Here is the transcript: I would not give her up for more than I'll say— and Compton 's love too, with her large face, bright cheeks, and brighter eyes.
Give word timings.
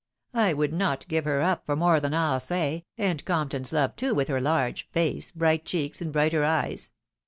I 0.33 0.53
would 0.53 0.73
not 0.73 1.07
give 1.07 1.25
her 1.25 1.41
up 1.41 1.63
for 1.67 1.75
more 1.75 1.99
than 1.99 2.11
I'll 2.15 2.39
say— 2.39 2.85
and 2.97 3.23
Compton 3.23 3.65
's 3.65 3.71
love 3.71 3.95
too, 3.95 4.15
with 4.15 4.29
her 4.29 4.41
large 4.41 4.89
face, 4.89 5.31
bright 5.31 5.63
cheeks, 5.63 6.01
and 6.01 6.11
brighter 6.11 6.43
eyes. 6.43 6.89